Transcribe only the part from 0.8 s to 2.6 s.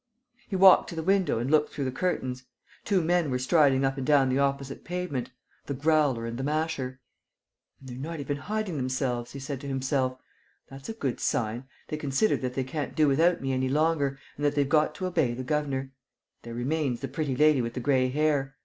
to the window and looked through the curtains.